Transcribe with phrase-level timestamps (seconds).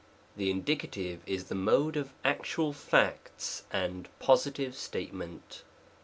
[0.35, 5.61] The Indicative is the Mode of actual facts, and positive statement.